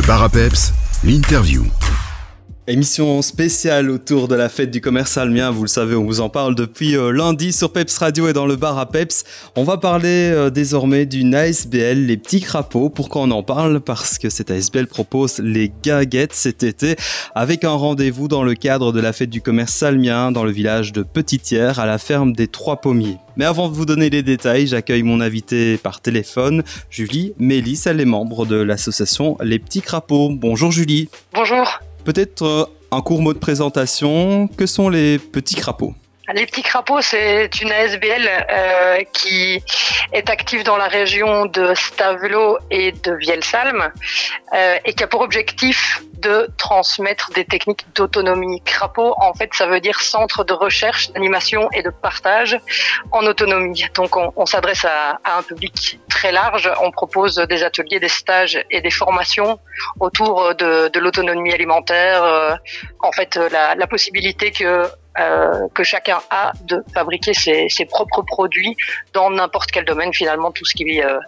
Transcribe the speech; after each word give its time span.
Le 0.00 0.06
bar 0.06 0.22
l'interview. 1.04 1.66
Émission 2.66 3.22
spéciale 3.22 3.90
autour 3.90 4.28
de 4.28 4.34
la 4.34 4.50
fête 4.50 4.70
du 4.70 4.82
commerce 4.82 5.16
almien, 5.16 5.50
vous 5.50 5.62
le 5.62 5.68
savez, 5.68 5.96
on 5.96 6.04
vous 6.04 6.20
en 6.20 6.28
parle 6.28 6.54
depuis 6.54 6.94
euh, 6.94 7.10
lundi 7.10 7.54
sur 7.54 7.72
Peps 7.72 7.96
Radio 7.96 8.28
et 8.28 8.34
dans 8.34 8.44
le 8.44 8.54
bar 8.54 8.78
à 8.78 8.86
Peps. 8.86 9.24
On 9.56 9.64
va 9.64 9.78
parler 9.78 10.30
euh, 10.30 10.50
désormais 10.50 11.06
d'une 11.06 11.34
ASBL, 11.34 12.06
les 12.06 12.18
petits 12.18 12.42
crapauds. 12.42 12.90
Pourquoi 12.90 13.22
on 13.22 13.30
en 13.30 13.42
parle? 13.42 13.80
Parce 13.80 14.18
que 14.18 14.28
cette 14.28 14.50
ASBL 14.50 14.86
propose 14.86 15.38
les 15.38 15.72
guinguettes 15.82 16.34
cet 16.34 16.62
été 16.62 16.96
avec 17.34 17.64
un 17.64 17.72
rendez-vous 17.72 18.28
dans 18.28 18.44
le 18.44 18.54
cadre 18.54 18.92
de 18.92 19.00
la 19.00 19.14
fête 19.14 19.30
du 19.30 19.40
commerce 19.40 19.72
salmien 19.72 20.30
dans 20.30 20.44
le 20.44 20.52
village 20.52 20.92
de 20.92 21.02
Petitière 21.02 21.78
à 21.78 21.86
la 21.86 21.96
ferme 21.96 22.34
des 22.34 22.46
Trois 22.46 22.76
Pommiers. 22.82 23.16
Mais 23.36 23.46
avant 23.46 23.70
de 23.70 23.74
vous 23.74 23.86
donner 23.86 24.10
les 24.10 24.22
détails, 24.22 24.66
j'accueille 24.66 25.02
mon 25.02 25.22
invité 25.22 25.78
par 25.78 26.02
téléphone, 26.02 26.62
Julie 26.90 27.32
Mélis, 27.38 27.82
elle 27.86 28.00
est 28.00 28.04
membre 28.04 28.44
de 28.44 28.56
l'association 28.56 29.38
Les 29.42 29.58
Petits 29.58 29.80
Crapauds. 29.80 30.34
Bonjour 30.34 30.70
Julie. 30.70 31.08
Bonjour. 31.32 31.80
Peut-être 32.04 32.42
euh, 32.42 32.64
un 32.90 33.00
court 33.00 33.22
mot 33.22 33.32
de 33.32 33.38
présentation. 33.38 34.48
Que 34.48 34.66
sont 34.66 34.88
les 34.88 35.18
petits 35.18 35.54
crapauds? 35.54 35.94
Les 36.34 36.46
petits 36.46 36.62
crapauds, 36.62 37.00
c'est 37.00 37.60
une 37.60 37.72
ASBL 37.72 38.28
euh, 38.28 38.98
qui 39.12 39.62
est 40.12 40.30
active 40.30 40.64
dans 40.64 40.76
la 40.76 40.86
région 40.86 41.46
de 41.46 41.74
Stavelot 41.74 42.58
et 42.70 42.92
de 42.92 43.12
Vielsalm 43.14 43.90
euh, 44.54 44.78
et 44.84 44.92
qui 44.92 45.02
a 45.02 45.06
pour 45.06 45.20
objectif 45.20 46.02
de 46.18 46.48
transmettre 46.58 47.30
des 47.32 47.44
techniques 47.44 47.86
d'autonomie. 47.94 48.60
Crapaud, 48.62 49.14
en 49.16 49.32
fait, 49.32 49.50
ça 49.54 49.66
veut 49.66 49.80
dire 49.80 50.00
centre 50.00 50.44
de 50.44 50.52
recherche, 50.52 51.10
d'animation 51.12 51.70
et 51.72 51.82
de 51.82 51.90
partage 51.90 52.58
en 53.10 53.24
autonomie. 53.24 53.86
Donc, 53.94 54.16
on, 54.16 54.46
s'adresse 54.46 54.84
à, 54.84 55.18
un 55.24 55.42
public 55.42 55.98
très 56.10 56.30
large. 56.30 56.70
On 56.82 56.90
propose 56.90 57.36
des 57.36 57.62
ateliers, 57.62 58.00
des 58.00 58.08
stages 58.08 58.62
et 58.70 58.82
des 58.82 58.90
formations 58.90 59.58
autour 59.98 60.54
de, 60.54 60.98
l'autonomie 60.98 61.54
alimentaire. 61.54 62.22
Euh, 62.22 62.54
en 63.00 63.12
fait, 63.12 63.36
la 63.36 63.86
possibilité 63.86 64.50
que 64.50 64.90
euh, 65.18 65.66
que 65.74 65.82
chacun 65.82 66.18
a 66.30 66.52
de 66.68 66.84
fabriquer 66.94 67.34
ses, 67.34 67.84
propres 67.86 68.22
produits 68.22 68.76
dans 69.12 69.28
n'importe 69.28 69.72
quel 69.72 69.84
domaine 69.84 70.14
finalement 70.14 70.52
tout 70.52 70.64
ce 70.64 70.74
qui 70.74 71.02
euh, 71.02 71.18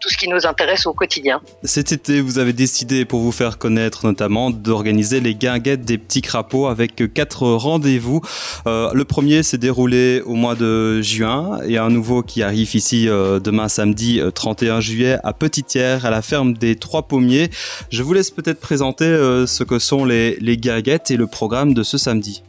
tout 0.00 0.08
ce 0.08 0.16
qui 0.16 0.28
nous 0.28 0.46
intéresse 0.46 0.86
au 0.86 0.94
quotidien. 0.94 1.42
Cet 1.62 1.92
été, 1.92 2.22
vous 2.22 2.38
avez 2.38 2.54
décidé 2.54 3.04
pour 3.04 3.20
vous 3.20 3.30
faire 3.30 3.58
connaître 3.58 4.06
notamment 4.06 4.50
d'organiser 4.50 5.20
les 5.20 5.34
guinguettes 5.34 5.82
des 5.82 5.98
petits 5.98 6.22
crapauds 6.22 6.68
avec 6.68 7.12
quatre 7.12 7.46
rendez-vous. 7.46 8.22
Euh, 8.66 8.90
le 8.94 9.04
premier 9.04 9.42
s'est 9.42 9.58
déroulé 9.58 10.22
au 10.22 10.34
mois 10.34 10.54
de 10.54 11.02
juin 11.02 11.60
et 11.66 11.76
un 11.76 11.90
nouveau 11.90 12.22
qui 12.22 12.42
arrive 12.42 12.74
ici 12.74 13.06
demain 13.06 13.68
samedi 13.68 14.22
31 14.34 14.80
juillet 14.80 15.18
à 15.22 15.34
Petitière 15.34 16.06
à 16.06 16.10
la 16.10 16.22
ferme 16.22 16.54
des 16.54 16.76
Trois 16.76 17.02
Pommiers. 17.02 17.50
Je 17.90 18.02
vous 18.02 18.14
laisse 18.14 18.30
peut-être 18.30 18.60
présenter 18.60 19.04
ce 19.46 19.64
que 19.64 19.78
sont 19.78 20.06
les 20.06 20.56
guinguettes 20.56 21.10
et 21.10 21.16
le 21.18 21.26
programme 21.26 21.74
de 21.74 21.82
ce 21.82 21.98
samedi. 21.98 22.42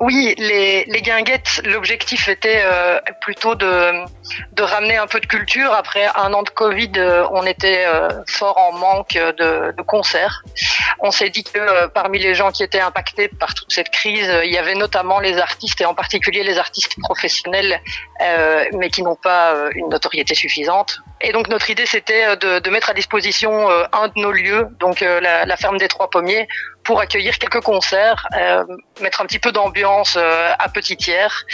Oui, 0.00 0.34
les, 0.36 0.84
les 0.86 1.00
guinguettes, 1.00 1.60
l'objectif 1.64 2.26
était 2.26 2.62
euh, 2.64 2.98
plutôt 3.20 3.54
de, 3.54 3.92
de 4.52 4.62
ramener 4.64 4.96
un 4.96 5.06
peu 5.06 5.20
de 5.20 5.26
culture. 5.26 5.72
Après 5.72 6.06
un 6.16 6.32
an 6.34 6.42
de 6.42 6.50
Covid, 6.50 6.90
euh, 6.96 7.24
on 7.30 7.46
était 7.46 7.84
euh, 7.86 8.08
fort 8.28 8.58
en 8.58 8.72
manque 8.72 9.14
de, 9.14 9.72
de 9.76 9.82
concerts. 9.82 10.42
On 10.98 11.12
s'est 11.12 11.30
dit 11.30 11.44
que 11.44 11.86
parmi 11.88 12.18
les 12.18 12.34
gens 12.34 12.50
qui 12.50 12.64
étaient 12.64 12.80
impactés 12.80 13.28
par 13.28 13.54
toute 13.54 13.70
cette 13.72 13.90
crise, 13.90 14.28
il 14.44 14.52
y 14.52 14.58
avait 14.58 14.74
notamment 14.74 15.20
les 15.20 15.38
artistes 15.38 15.80
et 15.80 15.84
en 15.84 15.94
particulier 15.94 16.42
les 16.42 16.58
artistes 16.58 16.96
professionnels, 17.00 17.80
mais 18.72 18.88
qui 18.90 19.02
n'ont 19.02 19.16
pas 19.16 19.54
une 19.74 19.88
notoriété 19.88 20.34
suffisante. 20.34 21.00
Et 21.20 21.32
donc 21.32 21.48
notre 21.48 21.70
idée, 21.70 21.86
c'était 21.86 22.36
de, 22.36 22.60
de, 22.60 22.70
mettre 22.70 22.90
à 22.90 22.94
disposition 22.94 23.68
un 23.92 24.08
de 24.08 24.12
nos 24.16 24.32
lieux, 24.32 24.68
donc 24.78 25.00
la, 25.00 25.44
la 25.44 25.56
ferme 25.56 25.78
des 25.78 25.88
Trois 25.88 26.08
Pommiers, 26.08 26.46
pour 26.84 27.00
accueillir 27.00 27.38
quelques 27.38 27.60
concerts, 27.60 28.26
euh, 28.36 28.64
mettre 29.00 29.20
un 29.20 29.26
petit 29.26 29.38
peu 29.38 29.52
d'ambiance 29.52 30.16
euh, 30.16 30.52
à 30.58 30.68
Petitière 30.68 31.44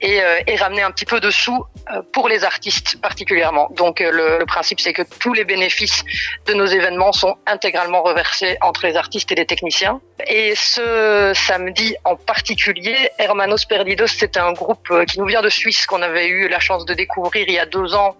et, 0.00 0.22
euh, 0.22 0.40
et, 0.46 0.56
ramener 0.56 0.82
un 0.82 0.90
petit 0.90 1.04
peu 1.04 1.20
de 1.20 1.30
sous 1.30 1.64
euh, 1.92 2.02
pour 2.12 2.28
les 2.28 2.44
artistes 2.44 3.00
particulièrement. 3.00 3.68
Donc 3.72 4.00
euh, 4.00 4.10
le, 4.10 4.38
le, 4.38 4.46
principe 4.46 4.80
c'est 4.80 4.92
que 4.92 5.02
tous 5.20 5.34
les 5.34 5.44
bénéfices 5.44 6.04
de 6.46 6.54
nos 6.54 6.66
événements 6.66 7.12
sont 7.12 7.36
intégralement 7.46 8.02
reversés 8.02 8.56
entre 8.60 8.86
les 8.86 8.96
artistes 8.96 9.30
et 9.32 9.34
les 9.34 9.46
techniciens. 9.46 10.00
Et 10.26 10.54
ce 10.54 11.32
samedi 11.34 11.94
en 12.04 12.16
particulier, 12.16 13.10
Hermanos 13.18 13.64
Perdidos, 13.64 14.06
c'est 14.08 14.36
un 14.36 14.52
groupe 14.52 14.88
qui 15.06 15.20
nous 15.20 15.26
vient 15.26 15.42
de 15.42 15.48
Suisse 15.48 15.86
qu'on 15.86 16.02
avait 16.02 16.26
eu 16.26 16.48
la 16.48 16.60
chance 16.60 16.84
de 16.84 16.94
découvrir 16.94 17.44
il 17.46 17.54
y 17.54 17.58
a 17.58 17.66
deux 17.66 17.94
ans 17.94 18.16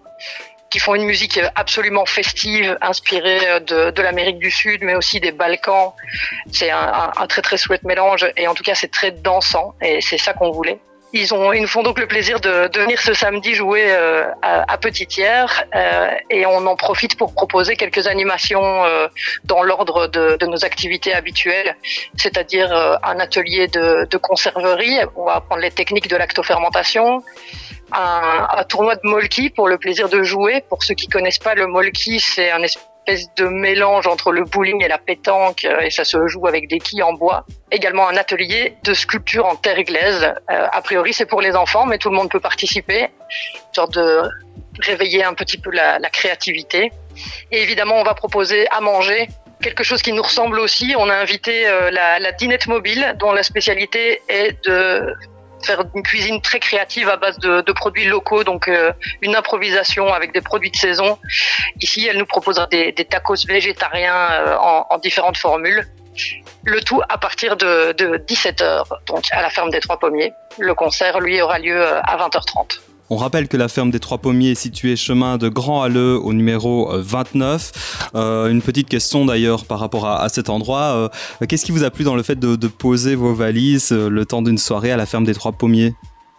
qui 0.70 0.78
font 0.78 0.94
une 0.94 1.04
musique 1.04 1.40
absolument 1.54 2.06
festive, 2.06 2.76
inspirée 2.80 3.60
de, 3.60 3.90
de 3.90 4.02
l'Amérique 4.02 4.38
du 4.38 4.50
Sud, 4.50 4.82
mais 4.82 4.94
aussi 4.94 5.20
des 5.20 5.32
Balkans. 5.32 5.92
C'est 6.52 6.70
un, 6.70 6.78
un, 6.78 7.12
un, 7.16 7.26
très 7.26 7.42
très 7.42 7.56
chouette 7.56 7.84
mélange, 7.84 8.26
et 8.36 8.46
en 8.48 8.54
tout 8.54 8.62
cas 8.62 8.74
c'est 8.74 8.90
très 8.90 9.10
dansant, 9.10 9.74
et 9.80 10.00
c'est 10.00 10.18
ça 10.18 10.32
qu'on 10.32 10.50
voulait. 10.50 10.78
Ils, 11.14 11.32
ont, 11.32 11.54
ils 11.54 11.62
nous 11.62 11.68
font 11.68 11.82
donc 11.82 11.98
le 11.98 12.06
plaisir 12.06 12.38
de, 12.38 12.68
de 12.68 12.80
venir 12.80 13.00
ce 13.00 13.14
samedi 13.14 13.54
jouer 13.54 13.86
euh, 13.88 14.26
à, 14.42 14.70
à 14.70 14.76
Petitière 14.76 15.64
euh, 15.74 16.10
et 16.28 16.44
on 16.44 16.66
en 16.66 16.76
profite 16.76 17.16
pour 17.16 17.32
proposer 17.32 17.76
quelques 17.76 18.06
animations 18.06 18.84
euh, 18.84 19.08
dans 19.44 19.62
l'ordre 19.62 20.06
de, 20.08 20.36
de, 20.36 20.46
nos 20.46 20.66
activités 20.66 21.14
habituelles, 21.14 21.76
c'est-à-dire 22.14 22.70
euh, 22.70 22.96
un 23.02 23.18
atelier 23.20 23.68
de, 23.68 24.04
de 24.04 24.16
conserverie, 24.18 24.98
on 25.16 25.24
va 25.24 25.36
apprendre 25.36 25.62
les 25.62 25.70
techniques 25.70 26.08
de 26.08 26.16
lactofermentation, 26.16 27.22
un, 27.92 28.48
un, 28.50 28.64
tournoi 28.64 28.96
de 28.96 29.00
molki 29.04 29.50
pour 29.50 29.68
le 29.68 29.78
plaisir 29.78 30.08
de 30.08 30.22
jouer. 30.22 30.62
Pour 30.68 30.82
ceux 30.82 30.94
qui 30.94 31.06
connaissent 31.06 31.38
pas 31.38 31.54
le 31.54 31.66
molki, 31.66 32.20
c'est 32.20 32.50
un 32.50 32.62
espèce 32.62 33.32
de 33.36 33.46
mélange 33.46 34.06
entre 34.06 34.32
le 34.32 34.44
bowling 34.44 34.84
et 34.84 34.88
la 34.88 34.98
pétanque 34.98 35.64
euh, 35.64 35.80
et 35.80 35.90
ça 35.90 36.04
se 36.04 36.26
joue 36.26 36.46
avec 36.46 36.68
des 36.68 36.78
quilles 36.78 37.02
en 37.02 37.12
bois. 37.12 37.44
Également 37.70 38.08
un 38.08 38.16
atelier 38.16 38.76
de 38.84 38.94
sculpture 38.94 39.46
en 39.46 39.56
terre 39.56 39.82
glaise. 39.82 40.34
Euh, 40.50 40.66
a 40.70 40.82
priori, 40.82 41.12
c'est 41.12 41.26
pour 41.26 41.40
les 41.40 41.56
enfants, 41.56 41.86
mais 41.86 41.98
tout 41.98 42.10
le 42.10 42.16
monde 42.16 42.30
peut 42.30 42.40
participer. 42.40 43.08
Sorte 43.72 43.94
de 43.94 44.22
réveiller 44.80 45.24
un 45.24 45.34
petit 45.34 45.58
peu 45.58 45.70
la, 45.70 45.98
la 45.98 46.10
créativité. 46.10 46.92
Et 47.50 47.62
évidemment, 47.62 47.96
on 47.96 48.04
va 48.04 48.14
proposer 48.14 48.68
à 48.68 48.80
manger 48.80 49.28
quelque 49.62 49.82
chose 49.82 50.02
qui 50.02 50.12
nous 50.12 50.22
ressemble 50.22 50.60
aussi. 50.60 50.94
On 50.96 51.08
a 51.08 51.14
invité 51.14 51.66
euh, 51.66 51.90
la, 51.90 52.18
la 52.18 52.32
dinette 52.32 52.66
mobile, 52.66 53.16
dont 53.18 53.32
la 53.32 53.42
spécialité 53.42 54.22
est 54.28 54.64
de 54.66 55.14
faire 55.64 55.82
une 55.94 56.02
cuisine 56.02 56.40
très 56.40 56.60
créative 56.60 57.08
à 57.08 57.16
base 57.16 57.38
de, 57.38 57.72
produits 57.72 58.06
locaux, 58.06 58.44
donc 58.44 58.68
euh, 58.68 58.92
une 59.22 59.36
improvisation 59.36 60.12
avec 60.12 60.32
des 60.32 60.40
produits 60.40 60.70
de 60.70 60.76
saison. 60.76 61.18
Ici, 61.80 62.06
elle 62.06 62.18
nous 62.18 62.26
proposera 62.26 62.66
des, 62.66 62.92
tacos 62.94 63.46
végétariens 63.46 64.30
euh, 64.30 64.56
en, 64.56 64.86
en, 64.90 64.98
différentes 64.98 65.36
formules. 65.36 65.86
Le 66.64 66.80
tout 66.80 67.00
à 67.08 67.18
partir 67.18 67.56
de, 67.56 67.92
de 67.92 68.18
17h, 68.18 68.84
donc 69.06 69.24
à 69.30 69.40
la 69.42 69.50
ferme 69.50 69.70
des 69.70 69.80
Trois 69.80 69.98
Pommiers. 69.98 70.32
Le 70.58 70.74
concert, 70.74 71.20
lui, 71.20 71.40
aura 71.40 71.58
lieu 71.58 71.80
euh, 71.80 72.00
à 72.02 72.16
20h30. 72.16 72.80
On 73.10 73.16
rappelle 73.16 73.48
que 73.48 73.56
la 73.56 73.68
ferme 73.68 73.90
des 73.90 74.00
Trois 74.00 74.18
Pommiers 74.18 74.50
est 74.50 74.54
située 74.54 74.96
chemin 74.96 75.38
de 75.38 75.48
Grand 75.48 75.82
Halleux 75.82 76.18
au 76.22 76.32
numéro 76.32 76.90
29. 76.92 78.10
Euh, 78.14 78.48
une 78.48 78.60
petite 78.60 78.88
question 78.88 79.24
d'ailleurs 79.24 79.64
par 79.64 79.78
rapport 79.78 80.06
à, 80.06 80.28
cet 80.28 80.50
endroit. 80.50 81.10
Euh, 81.40 81.46
Qu'est-ce 81.46 81.64
qui 81.64 81.72
vous 81.72 81.84
a 81.84 81.90
plu 81.90 82.04
dans 82.04 82.16
le 82.16 82.22
fait 82.22 82.38
de, 82.38 82.68
poser 82.68 83.14
vos 83.14 83.32
valises 83.32 83.92
euh, 83.92 84.10
le 84.10 84.26
temps 84.26 84.42
d'une 84.42 84.58
soirée 84.58 84.92
à 84.92 84.96
la 84.96 85.06
ferme 85.06 85.24
des 85.24 85.34
Trois 85.34 85.52
Pommiers? 85.52 85.94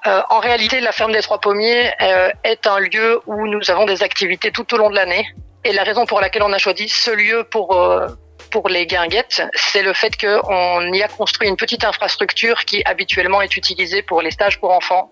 Euh, 0.08 0.22
en 0.30 0.40
réalité, 0.40 0.80
la 0.80 0.92
ferme 0.92 1.12
des 1.12 1.22
Trois 1.22 1.40
Pommiers 1.40 1.92
euh, 2.02 2.30
est 2.44 2.68
un 2.68 2.80
lieu 2.80 3.20
où 3.28 3.48
nous 3.48 3.70
avons 3.70 3.86
des 3.86 4.02
activités 4.02 4.52
tout 4.52 4.74
au 4.74 4.78
long 4.78 4.90
de 4.90 4.96
l'année. 4.96 5.28
Et 5.66 5.74
la 5.74 5.84
raison 5.84 6.06
pour 6.06 6.22
laquelle 6.22 6.44
on 6.44 6.54
a 6.54 6.58
choisi 6.58 6.88
ce 6.88 7.12
lieu 7.12 7.44
pour, 7.50 7.76
euh, 7.76 8.08
pour 8.50 8.70
les 8.70 8.86
guinguettes, 8.86 9.42
c'est 9.54 9.82
le 9.82 9.94
fait 9.94 10.16
qu'on 10.20 10.94
y 10.94 11.02
a 11.02 11.08
construit 11.08 11.48
une 11.48 11.58
petite 11.58 11.84
infrastructure 11.84 12.66
qui 12.66 12.82
habituellement 12.86 13.42
est 13.42 13.56
utilisée 13.56 14.02
pour 14.02 14.22
les 14.22 14.32
stages 14.32 14.60
pour 14.60 14.72
enfants, 14.72 15.12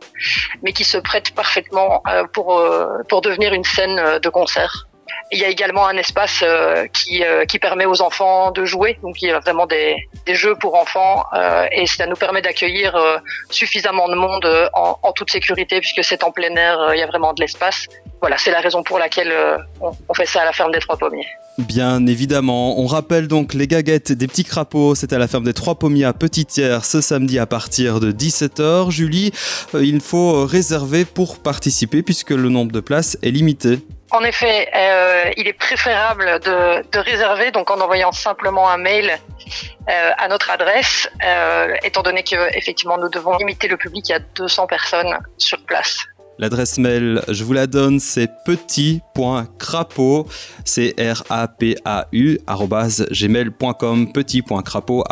mais 0.63 0.73
qui 0.73 0.83
se 0.83 0.97
prête 0.97 1.33
parfaitement 1.33 2.01
euh, 2.07 2.25
pour, 2.33 2.57
euh, 2.57 3.03
pour 3.09 3.21
devenir 3.21 3.53
une 3.53 3.63
scène 3.63 4.19
de 4.19 4.29
concert. 4.29 4.87
Il 5.31 5.39
y 5.39 5.43
a 5.43 5.49
également 5.49 5.85
un 5.85 5.97
espace 5.97 6.41
euh, 6.41 6.87
qui, 6.87 7.23
euh, 7.23 7.43
qui 7.45 7.59
permet 7.59 7.85
aux 7.85 8.01
enfants 8.01 8.51
de 8.51 8.63
jouer. 8.63 8.97
Donc 9.03 9.21
il 9.21 9.27
y 9.27 9.31
a 9.31 9.39
vraiment 9.39 9.65
des, 9.65 9.95
des 10.25 10.35
jeux 10.35 10.55
pour 10.55 10.75
enfants 10.75 11.25
euh, 11.33 11.65
et 11.71 11.85
ça 11.85 12.07
nous 12.07 12.15
permet 12.15 12.41
d'accueillir 12.41 12.95
suffisamment 13.49 14.07
de 14.07 14.15
monde 14.15 14.47
en, 14.73 14.97
en, 15.01 15.11
toute 15.11 15.29
sécurité 15.29 15.79
puisque 15.79 16.03
c'est 16.03 16.23
en 16.23 16.31
plein 16.31 16.55
air, 16.55 16.91
il 16.93 16.99
y 16.99 17.01
a 17.01 17.07
vraiment 17.07 17.33
de 17.33 17.41
l'espace. 17.41 17.87
Voilà, 18.21 18.37
c'est 18.37 18.51
la 18.51 18.61
raison 18.61 18.83
pour 18.83 18.99
laquelle 18.99 19.33
on, 19.81 19.91
on, 20.07 20.13
fait 20.13 20.25
ça 20.25 20.41
à 20.41 20.45
la 20.45 20.53
ferme 20.53 20.71
des 20.71 20.79
Trois 20.79 20.97
Pommiers. 20.97 21.27
Bien 21.59 22.05
évidemment, 22.07 22.79
on 22.79 22.87
rappelle 22.87 23.27
donc 23.27 23.53
les 23.53 23.67
gaguettes 23.67 24.11
des 24.11 24.27
petits 24.27 24.43
crapauds, 24.43 24.95
c'est 24.95 25.13
à 25.13 25.19
la 25.19 25.27
ferme 25.27 25.43
des 25.43 25.53
Trois 25.53 25.75
Pommiers 25.75 26.05
à 26.05 26.13
Petitière 26.13 26.85
ce 26.85 27.01
samedi 27.01 27.37
à 27.37 27.45
partir 27.45 27.99
de 27.99 28.11
17h. 28.11 28.91
Julie, 28.91 29.31
il 29.73 30.01
faut 30.01 30.45
réserver 30.45 31.05
pour 31.05 31.39
participer 31.39 32.01
puisque 32.01 32.31
le 32.31 32.49
nombre 32.49 32.71
de 32.71 32.79
places 32.79 33.17
est 33.21 33.31
limité. 33.31 33.79
En 34.11 34.23
effet, 34.23 34.69
euh, 34.73 35.31
il 35.35 35.47
est 35.47 35.53
préférable 35.53 36.39
de, 36.39 36.89
de, 36.91 36.99
réserver 36.99 37.51
donc 37.51 37.69
en 37.71 37.81
envoyant 37.81 38.13
simplement 38.13 38.69
un 38.69 38.77
mail 38.77 39.11
euh, 39.89 40.11
à 40.17 40.27
notre 40.29 40.49
adresse, 40.49 41.09
euh, 41.23 41.75
étant 41.83 42.03
donné 42.03 42.23
que 42.23 42.55
effectivement 42.55 42.97
nous 42.97 43.09
devons 43.09 43.35
limiter 43.37 43.67
le 43.67 43.75
public 43.75 44.09
à 44.11 44.19
200 44.19 44.67
personnes 44.67 45.17
sur 45.37 45.59
place. 45.65 46.05
L'adresse 46.39 46.77
mail, 46.77 47.21
je 47.29 47.43
vous 47.43 47.53
la 47.53 47.67
donne, 47.67 47.99
c'est 47.99 48.29
petit.crapaud, 48.45 50.27
c 50.65 50.93
r 50.97 51.23
a 51.29 51.47
p 51.47 51.75
a 51.83 52.07
u 52.11 52.37
gmail.com, 53.11 54.11
petit.crapaud 54.11 55.03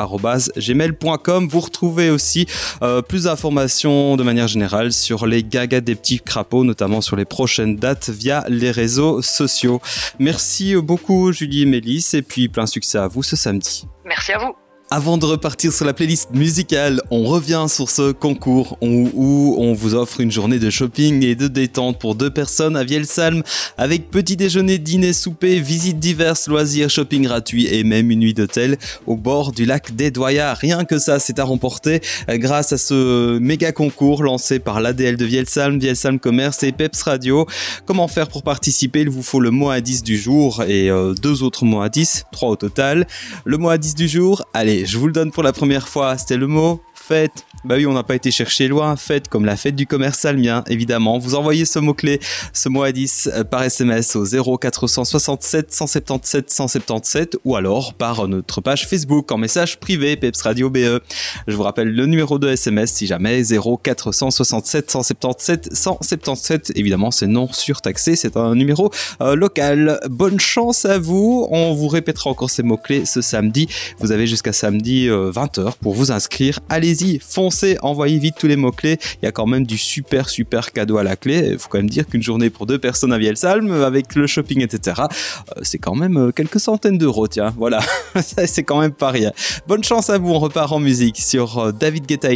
gmail.com. 0.57 1.47
Vous 1.47 1.59
retrouvez 1.59 2.09
aussi 2.09 2.45
euh, 2.81 3.01
plus 3.01 3.23
d'informations 3.23 4.17
de 4.17 4.23
manière 4.23 4.47
générale 4.47 4.93
sur 4.93 5.25
les 5.25 5.43
gagas 5.43 5.81
des 5.81 5.95
petits 5.95 6.19
crapauds, 6.19 6.63
notamment 6.63 7.01
sur 7.01 7.15
les 7.15 7.25
prochaines 7.25 7.75
dates 7.75 8.09
via 8.09 8.45
les 8.47 8.71
réseaux 8.71 9.21
sociaux. 9.21 9.81
Merci 10.19 10.75
beaucoup 10.75 11.31
Julie 11.31 11.63
et 11.63 11.65
Mélisse 11.65 12.13
et 12.13 12.21
puis 12.21 12.49
plein 12.49 12.65
succès 12.65 12.97
à 12.97 13.07
vous 13.07 13.23
ce 13.23 13.35
samedi. 13.35 13.87
Merci 14.05 14.33
à 14.33 14.39
vous. 14.39 14.64
Avant 14.95 15.17
de 15.17 15.25
repartir 15.25 15.73
sur 15.73 15.83
la 15.83 15.93
playlist 15.93 16.29
musicale, 16.31 17.01
on 17.11 17.25
revient 17.25 17.65
sur 17.67 17.89
ce 17.89 18.13
concours 18.13 18.77
où, 18.79 19.57
on 19.59 19.73
vous 19.73 19.93
offre 19.93 20.21
une 20.21 20.31
journée 20.31 20.57
de 20.57 20.69
shopping 20.69 21.21
et 21.21 21.35
de 21.35 21.49
détente 21.49 21.99
pour 21.99 22.15
deux 22.15 22.29
personnes 22.29 22.77
à 22.77 22.85
Vielsalm 22.85 23.43
avec 23.77 24.09
petit 24.09 24.37
déjeuner, 24.37 24.77
dîner, 24.77 25.11
souper, 25.11 25.59
visites 25.59 25.99
diverses, 25.99 26.47
loisirs, 26.47 26.89
shopping 26.89 27.23
gratuit 27.23 27.67
et 27.67 27.83
même 27.83 28.09
une 28.09 28.21
nuit 28.21 28.33
d'hôtel 28.33 28.77
au 29.05 29.17
bord 29.17 29.51
du 29.51 29.65
lac 29.65 29.93
des 29.93 30.11
Doyas. 30.11 30.53
Rien 30.53 30.85
que 30.85 30.97
ça, 30.97 31.19
c'est 31.19 31.39
à 31.39 31.43
remporter 31.43 31.99
grâce 32.29 32.71
à 32.71 32.77
ce 32.77 33.37
méga 33.37 33.73
concours 33.73 34.23
lancé 34.23 34.59
par 34.59 34.79
l'ADL 34.79 35.17
de 35.17 35.25
Vielsalm, 35.25 35.77
Vielsalm 35.77 36.19
Commerce 36.19 36.63
et 36.63 36.71
Peps 36.71 37.01
Radio. 37.01 37.45
Comment 37.85 38.07
faire 38.07 38.29
pour 38.29 38.43
participer? 38.43 39.01
Il 39.01 39.09
vous 39.09 39.23
faut 39.23 39.41
le 39.41 39.51
mot 39.51 39.71
à 39.71 39.81
10 39.81 40.03
du 40.03 40.17
jour 40.17 40.63
et 40.63 40.89
euh, 40.89 41.13
deux 41.15 41.43
autres 41.43 41.65
mots 41.65 41.81
à 41.81 41.89
10, 41.89 42.27
trois 42.31 42.47
au 42.47 42.55
total. 42.55 43.05
Le 43.43 43.57
mot 43.57 43.67
à 43.67 43.77
10 43.77 43.95
du 43.95 44.07
jour, 44.07 44.45
allez 44.53 44.84
je 44.85 44.97
vous 44.97 45.07
le 45.07 45.13
donne 45.13 45.31
pour 45.31 45.43
la 45.43 45.53
première 45.53 45.87
fois, 45.87 46.17
c'était 46.17 46.37
le 46.37 46.47
mot 46.47 46.81
fête. 47.05 47.45
Bah 47.63 47.75
oui, 47.77 47.85
on 47.85 47.93
n'a 47.93 48.03
pas 48.03 48.15
été 48.15 48.31
chercher 48.31 48.67
loin. 48.67 48.95
Fête 48.95 49.27
comme 49.27 49.45
la 49.45 49.55
fête 49.55 49.75
du 49.75 49.85
commerce 49.85 50.19
salmien, 50.19 50.63
évidemment. 50.67 51.17
Vous 51.19 51.35
envoyez 51.35 51.65
ce 51.65 51.79
mot-clé, 51.79 52.19
ce 52.53 52.69
mot 52.69 52.83
à 52.83 52.91
10 52.91 53.29
euh, 53.31 53.43
par 53.43 53.63
SMS 53.63 54.15
au 54.15 54.25
0467 54.25 55.73
177 55.73 56.49
177 56.49 57.37
ou 57.43 57.55
alors 57.55 57.93
par 57.93 58.27
notre 58.27 58.61
page 58.61 58.87
Facebook 58.87 59.31
en 59.31 59.37
message 59.37 59.79
privé 59.79 60.15
Peps 60.15 60.41
Radio 60.41 60.69
BE. 60.69 61.01
Je 61.47 61.55
vous 61.55 61.63
rappelle 61.63 61.93
le 61.93 62.05
numéro 62.05 62.39
de 62.39 62.49
SMS 62.49 62.91
si 62.91 63.07
jamais 63.07 63.43
0467 63.43 64.89
177 64.89 65.69
177. 65.73 66.71
Évidemment, 66.75 67.11
c'est 67.11 67.27
non 67.27 67.51
surtaxé, 67.51 68.15
c'est 68.15 68.37
un 68.37 68.55
numéro 68.55 68.91
euh, 69.21 69.35
local. 69.35 69.99
Bonne 70.09 70.39
chance 70.39 70.85
à 70.85 70.97
vous. 70.97 71.47
On 71.51 71.73
vous 71.73 71.87
répétera 71.87 72.29
encore 72.29 72.49
ces 72.49 72.63
mots-clés 72.63 73.05
ce 73.05 73.21
samedi. 73.21 73.67
Vous 73.99 74.11
avez 74.11 74.27
jusqu'à 74.27 74.53
samedi 74.53 75.07
20h 75.07 75.59
euh, 75.59 75.71
pour 75.81 75.93
vous 75.93 76.11
inscrire. 76.11 76.59
Allez 76.69 76.94
allez-y, 76.95 77.19
foncez, 77.19 77.77
envoyez 77.81 78.17
vite 78.19 78.35
tous 78.39 78.47
les 78.47 78.55
mots-clés. 78.55 78.97
Il 79.21 79.25
y 79.25 79.27
a 79.27 79.31
quand 79.31 79.45
même 79.45 79.65
du 79.65 79.77
super, 79.77 80.29
super 80.29 80.71
cadeau 80.71 80.97
à 80.97 81.03
la 81.03 81.15
clé. 81.15 81.49
Il 81.53 81.59
faut 81.59 81.69
quand 81.69 81.77
même 81.77 81.89
dire 81.89 82.07
qu'une 82.07 82.23
journée 82.23 82.49
pour 82.49 82.65
deux 82.65 82.79
personnes 82.79 83.13
à 83.13 83.17
Vielsalm, 83.17 83.71
avec 83.71 84.15
le 84.15 84.27
shopping, 84.27 84.61
etc., 84.61 85.01
euh, 85.01 85.61
c'est 85.63 85.77
quand 85.77 85.95
même 85.95 86.17
euh, 86.17 86.31
quelques 86.31 86.59
centaines 86.59 86.97
d'euros, 86.97 87.27
tiens. 87.27 87.53
Voilà, 87.57 87.79
c'est 88.21 88.63
quand 88.63 88.79
même 88.79 88.93
pas 88.93 89.11
rien. 89.11 89.31
Bonne 89.67 89.83
chance 89.83 90.09
à 90.09 90.17
vous, 90.17 90.31
on 90.31 90.39
repart 90.39 90.71
en 90.71 90.79
musique 90.79 91.17
sur 91.17 91.57
euh, 91.57 91.71
David 91.71 92.05
Guetta 92.05 92.29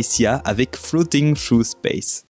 avec 0.44 0.76
Floating 0.76 1.36
Through 1.36 1.64
Space. 1.64 2.26